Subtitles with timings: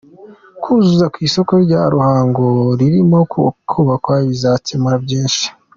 [0.63, 2.45] Kuzura ku isoko rya Ruhango
[2.79, 3.19] ririmo
[3.69, 5.45] kubakwa bizakemura byinshi